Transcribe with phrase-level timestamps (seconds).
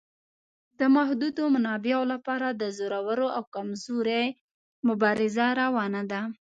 [0.79, 4.25] د محدودو منابعو لپاره د زورور او کمزوري
[4.87, 6.21] مبارزه روانه ده.